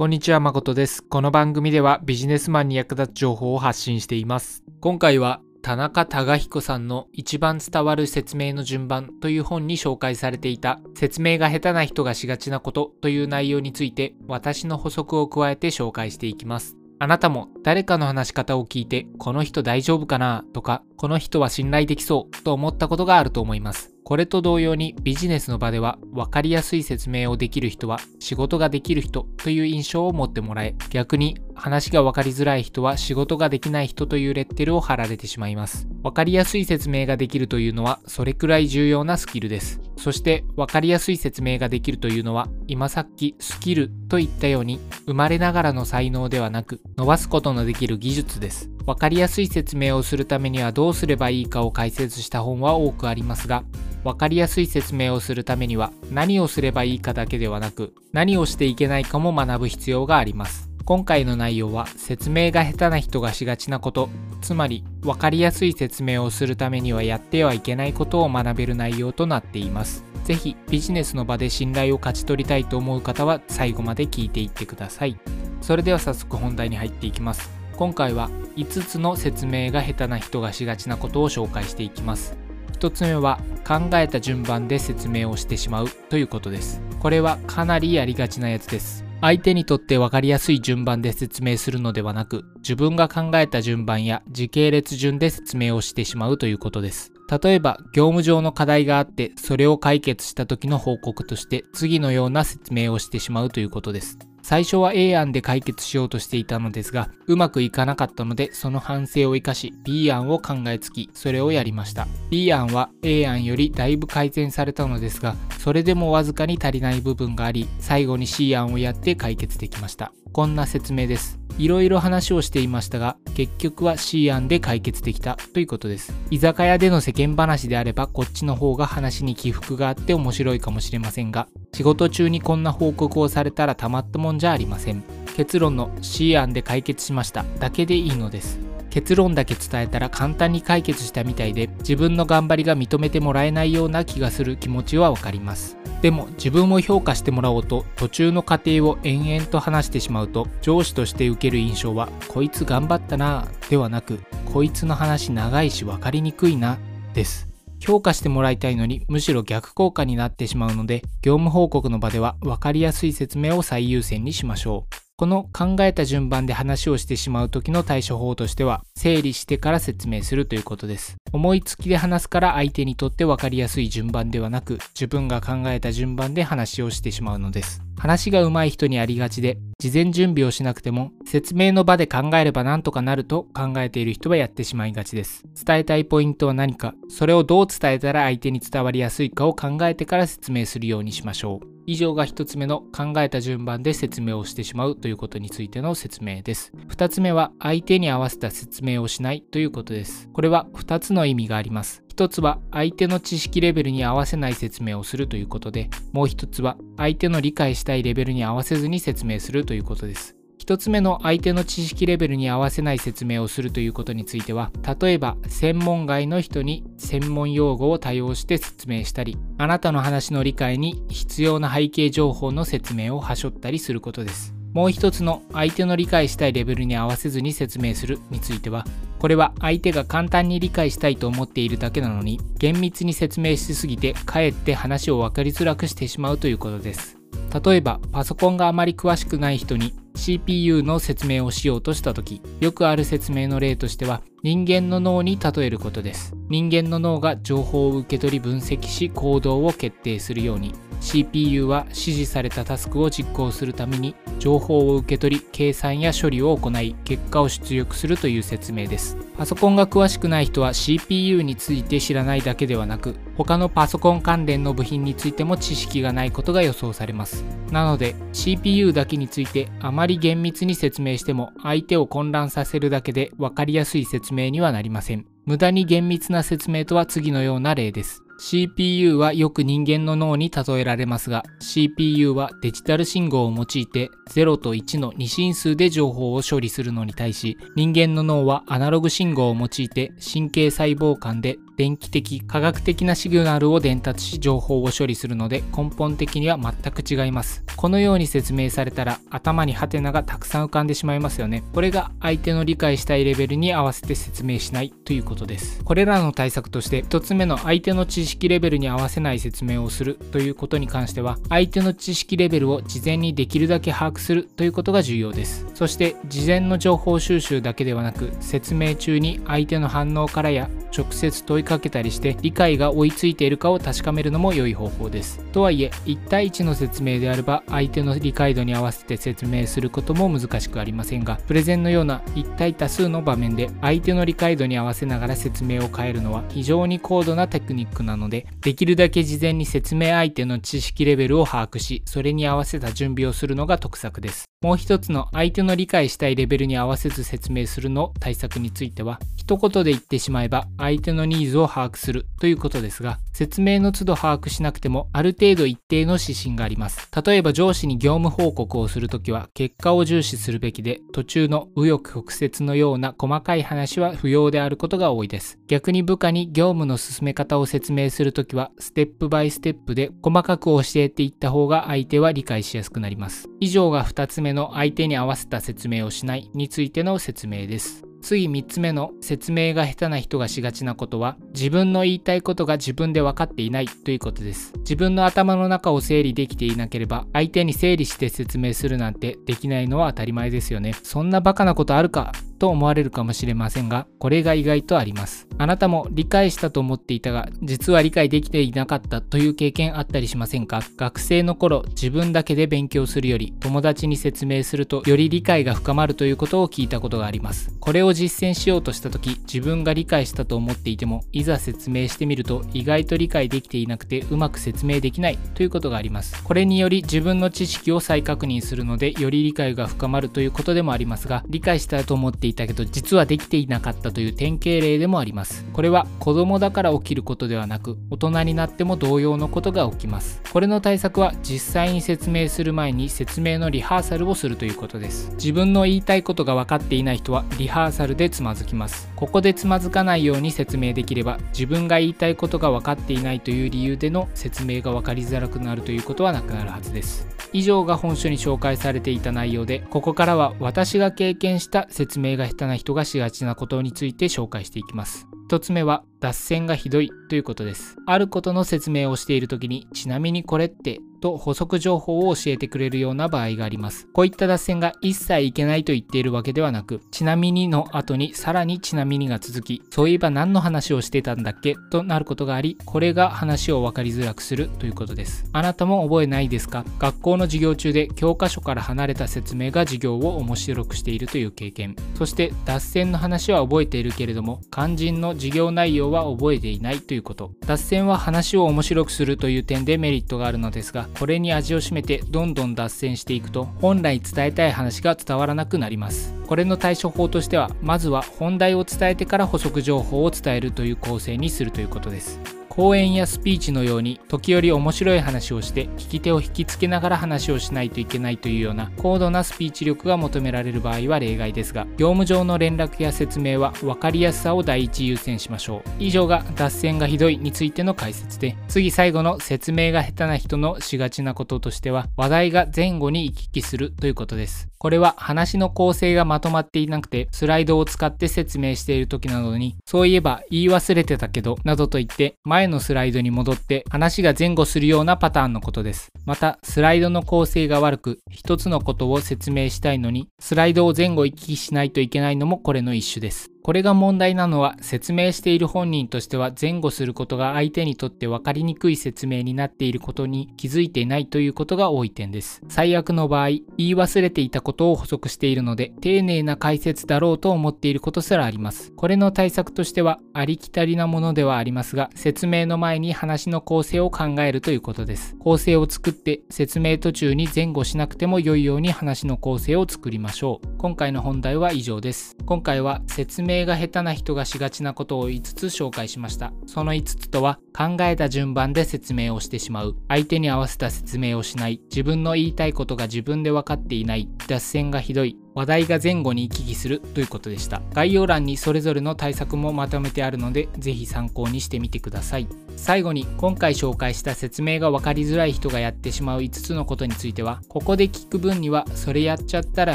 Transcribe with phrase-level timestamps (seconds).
[0.00, 1.02] こんにちは、誠です。
[1.02, 4.64] この番組ではビジネスマンに役立つ情報を発信しています。
[4.80, 16.78] 今回は田中孝彦さんの一番伝わる説明の順番という本に紹介されていた説明が下手な人がしがちなことという内容について私の補足を加えて紹介していきます。
[16.98, 23.92] あなたも誰かの話し方を聞いてこの人大丈夫かなとかこの人は信頼できそうと思ったことがあると思います。
[24.10, 35.86] これと同様にビジネスの場では分かりやすい説明をできる人は仕事ができる人という印象を持ってもらえ逆に話が分かりづらい人は仕事ができない人というレッテルを貼られてしまいます。
[36.02, 39.80] 分かりやすい説明ができるというのはそれくらい重要なスキルです。
[39.98, 48.70] そして分かりやすい説明ができるというのは今さっきスキルと言ったように生まれながらの才能ではなく伸ばすことのできる技術です。
[48.86, 53.62] 分かりやすい説明をするためにはどうすればいいかを解説した本は多くありますが
[54.02, 60.69] 分かりやすい説明をするためには何をすればいいかだけではなく何をしていけないかも学ぶ必要があります。
[60.90, 64.08] 今回の内容は説明が下手な人がしがちなこと
[64.40, 70.02] つまり分かりやすい説明をするためにはやってはいけないことを学べる内容となっています。
[70.24, 75.16] ぜひビジネスの場で信頼を勝ち取りたいと思う方は最後まで聞いていってください。
[75.60, 77.52] それでは早速本題に入っていきます。
[77.76, 82.36] 今回は5つの説明が下手な人がしがちなことを紹介していきます。
[82.80, 86.82] 1つ目は考えた順番で説明をしてしまうということです。
[86.98, 89.08] これはかなりやりがちなやつです。
[89.22, 97.12] 相手にとって分かりやすい順番で説明するのではなく自分が考えた順番や時系列順で説明をしてしまうということです。
[97.30, 104.18] 例えば業務上の課題があってそれを解決した時の報告として次のような説明をしてしまうということです。
[104.42, 112.06] 最初は A 案で解決しようとしていたのですがうまくいかなかったのでその反省を生かし B 案を考えつきそれをやりました。
[112.30, 120.12] B 案は A 案よりだいぶ改善されたのですがそれでもわずかに足りない部分があり最後に C 案をやって解決できました。
[120.32, 121.40] こんな説明です。
[121.58, 126.14] いろいろ話をしていましたが結局は C 案で解決できたということです。
[126.30, 135.02] 居酒屋での世間話であればこっちの方が話に起伏があって面白いかもしれませんが仕事中にこんな報告をされたらたまったもんじゃありません。
[135.36, 138.58] 結論の C 案で解決しましただけでいいのです。
[138.90, 145.79] 結論だけ伝えたら簡単に解決したみたいで自分の頑張りが認めてもらえないような気がする気持ちはわかります。
[146.02, 154.20] でも自分を評価してもらおうと途中の過程を延々と話してしまうと上司として受ける印象はこいつ頑張ったなではなく
[154.52, 156.78] こいつの話長いし分かりにくいな
[157.12, 157.48] です。
[157.80, 164.99] 評価してもらいたいのにむしろ逆効果になってしまうので業務報告の場では分かりやすい説明を最優先にしましょう。
[165.20, 171.16] この考えた順番で話をしてしまう時の対処法としては整理してから説明するということです。
[171.30, 177.82] 思いつきで話すから相手にとって分かりやすい順番ではなく自分が考えた順番で話をしてしまうのです。
[177.98, 185.44] 話が上手い人にありがちで事前準備をしなくても説明の場で考えればなんとかなると考えている人はやってしまいがちです。
[185.66, 191.79] 伝えたいポイントは何かそれをどう伝えたら相手に伝わりやすいかを考えてから説明するようにしましょう。
[191.90, 196.72] 以上が1つ目の考えた順番で説明をしてしまうということについての説明です。
[196.88, 200.28] 2つ目は相手に合わせた説明をしないということです。
[200.32, 202.04] これは2つの意味があります。
[202.14, 210.39] 1つは相手の知識レベルに合わせない説明をするということでもう1つは相手の理解したいレベルに合わせずに説明するということです。
[210.70, 214.70] 一つ目の相手の知識レベルに合わせない説明をするということについては
[215.00, 224.54] 例えば専門外の人に専門用語を多用して説明したりあなたの話の理解に必要な背景情報の説明をはしょったりすることです。
[224.72, 228.84] もう一つの相手の理解したいレベルに合わせずに説明するについては
[229.18, 237.18] これは相手が簡単に理解したいと思っているだけなのに厳密に説明しすぎてかえって話を分かりづらくしてしまうということです。
[237.64, 246.34] 例えばパソコンがあまり詳しくない人に CPU の説明をしようとした時よくある説明の例としては人間の脳に例えることです。
[246.48, 259.16] 人間の脳が情報を受け取り分析し行動を決定するように CPU は指示されたタスクを実行するために情報を受け取り計算や処理を行い結果を出力するという説明です。
[259.36, 267.44] パソコンが詳しくない人は CPU について知らないだけではなく他のパソコン関連の部品についても知識がないことが予想されます。
[267.70, 275.26] なので CPU だけについてあまり厳密に説明しても相手を混乱させるだけで分かりやすい説明にはなりません。
[275.46, 278.22] 無駄に厳密な説明とは次のような例です。
[278.42, 297.64] CPU はよく人間の脳に例えられますが CPU はデジタル信号を用いて0と1の2進数で情報を処理するのに対し人間の脳はアナログ信号を用いて神経細胞間で電気的、科学的なシグナルを伝達し情報を処理するので根本的には全く違います。
[297.74, 301.64] このように説明されたら頭にハテナがたくさん浮かんでしまいますよね。
[301.72, 305.82] これが相手の理解したいレベルに合わせて説明しないということです。
[305.82, 315.66] これらの対策として1つ目の相手の知識レベルに合わせない説明をするということに関しては相手の知識レベルを事前にできるだけ把握するということが重要です。
[315.72, 325.38] そして事前の情報収集だけではなく説明中に相手の反応からや直接問いかけたりして理解が追いついているかを確かめるのも良い方法です。
[325.52, 344.50] とはいえ1対1の説明であれば相手の理解度に合わせて説明することも難しくありませんがプレゼンのような1対多数の場面で相手の理解度に合わせながら説明を変えるのは非常に高度なテクニックなのでできるだけ事前に説明相手の知識レベルを把握しそれに合わせた準備をするのが得策です。
[344.62, 357.08] もう一つの相手の理解したいレベルに合わせず説明するの対策については一言で言ってしまえば相手のニーズをを把握するということですが説明の都度把握しなくてもある程度一定の指針があります。
[357.24, 365.58] 例えば上司に業務報告をするときは結果を重視するべきで途中の右翼曲折のような細かい話は不要であることが多いです。
[365.68, 373.48] 逆に部下に業務の進め方を説明するときはステップバイステップで細かく教えていった方が相手は理解しやすくなります。
[373.60, 378.09] 以上が2つ目の相手に合わせた説明をしないについての説明です。
[378.20, 384.72] 次3つ目の説明が下手な人がしがちなことは自分の言いたいことが自分で分かっていないということです。
[384.78, 390.94] 自分の頭の中を整理できていなければ相手に整理して説明するなんてできないのは当たり前ですよね。
[391.02, 392.32] そんなバカなことあるか？
[392.60, 395.48] と思われるかもしれませんが、これが意外とあります。
[395.58, 400.82] あなたも理解したと思っていたが、実は理解できていなかったという経験あったりしませんか？
[400.96, 407.74] 学生の頃、自分だけで勉強するより、友達に説明するとより理解が深まるということを聞いたことがあります。
[407.80, 416.44] これを実践しようとした時、自分が理解したと思っていても、いざ説明してみると意外と理解できていなくてうまく説明できないということがあります。
[416.44, 425.64] これにより自分の知識を再確認するので、より理解が深まるということでもありますが、理解したと思っていたけど実はできていなかったという典型例でもあります。
[425.72, 430.42] これは子供だから起きることではなく大人になっても同様のことが起きます。
[430.52, 435.30] これの対策は実際に説明する前に説明のリハーサルをするということです。
[435.34, 439.08] 自分の言いたいことが分かっていない人はリハーサルでつまずきます。
[439.16, 447.26] ここでつまずかないように説明できれば自分が言いたいことが分かっていないという理由での説明が分かりづらくなるということはなくなるはずです。
[447.52, 455.28] 以上が本書に紹介されていた内容でここからは私が経験した説明が下手な人がしがちなことについて紹介していきます。
[455.48, 457.96] 1つ目は脱線がひどいということです。
[458.06, 464.08] あることの説明をしている時にちなみにこれってと補足情報を教えてくれるような場合があります。
[464.14, 471.76] こういった脱線が一切いけないと言っているわけではなく、ちなみにの後にさらにちなみにが続き、そういえば何の話をしてたんだっけ？
[471.90, 475.44] となることがあり、これが話を分かりづらくするということです。
[475.52, 481.96] あなたも覚えないですか学校の授業中で教科書から離れた説明が授業を面白くしているという経験。
[482.14, 487.52] そして脱線の話は覚えているけれども、肝心の授業内容は覚えていないということ。
[487.66, 515.90] 脱線は話を面白くするという点でメリットがあるのですが、これに味を占めてどんどん脱線していくと本来伝えたい話が伝わらなくなりますこれの対処法としてはまずは本題を伝えてから補足情報を伝えるという構成にするということです講演やスピーチのように時折面白い話をして聞き手を引きつけながら話をしないといけないというような高度なスピーチ力が求められる場合は例外ですが業務上の連絡や説明は分かりやすさを第一優先しましょう。
[515.98, 524.70] 以上が脱線がひどいについての解説で次最後の説明が下手な人のしがちなこととしては話題が前後に行き来するということです。
[524.78, 536.08] これは話の構成がまとまっていなくてスライドを使って説明している時などにそういえば言い忘れてたけどなどと言って前前のスライドに戻って話が前後するようなパターンのことです。
[536.26, 543.49] またスライドの構成が悪く一つのことを説明したいのにスライドを前後行き来しないといけないのもこれの一種です。
[543.62, 552.62] これが問題なのは説明している本人としては前後することが相手にとって分かりにくい説明になっていることに気づいていないということが多い点です。
[552.68, 558.92] 最悪の場合、言い忘れていたことを補足しているので丁寧な解説だろうと思っていることすらあります。
[558.92, 565.36] これの対策としてはありきたりなものではありますが説明の前に話の構成を考えるということです。
[565.38, 570.68] 構成を作って説明途中に前後しなくても良いように話の構成を作りましょう。
[570.78, 572.36] 今回の本題は以上です。
[572.46, 576.52] 今回は説明が下手な人がしがちなことを5つ紹介しました。
[576.66, 587.82] その5つとは、考えた順番で説明をしてしまう、相手に合わせた説明をしない、自分の言いたいことが自分で分かっていない、脱線がひどい、話題が前後に行き来するということでした。
[587.92, 592.48] 概要欄にそれぞれの対策もまとめてあるのでぜひ参考にしてみてください。
[592.76, 599.94] 最後に今回紹介した説明が分かりづらい人がやってしまう5つのことについてはここで聞く分にはそれやっちゃったら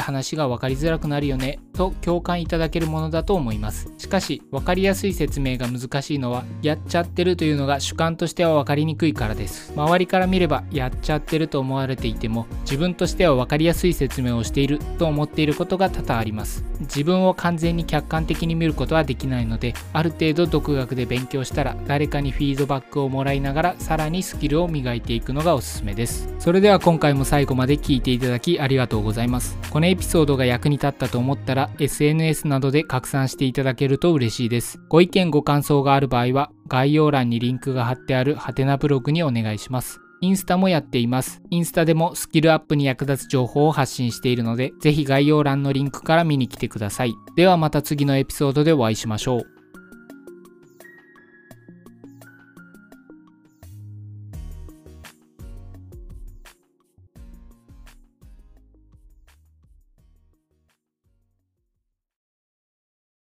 [0.00, 3.90] 話が分かりづらくなるよねと共感いただけるものだと思います。
[3.98, 9.72] しかし分かりやすい説明が難しいのはやっちゃってるというのが主観としては分かりにくいからです。
[9.74, 16.64] 周りから見ればやっちゃってると思われていても自分としては分かりやすい説明をしていると思っているいることが多々あります。
[16.80, 26.28] 自分を完全に客観的に見ることはできないのである程度独学で勉強したら誰かにフィードバックをもらいながらさらにスキルを磨いていくのがおすすめです。
[26.40, 29.56] それでは今回も最後まで聞いていただきありがとうございます。
[29.70, 34.80] このエピソードが役に立ったと思ったら SNS などで拡散していただけると嬉しいです。
[34.88, 40.00] ご意見ご感想がある場合は概要欄にリンクが貼ってあるハテナブログにお願いします。
[40.26, 41.40] インスタもやっています。
[41.50, 47.14] インスタでもスキルアップに役立つ情報を発信しているので、ぜひ概要欄のリンクから見に来てください。
[47.36, 49.55] ではまた次のエピソードでお会いしましょう。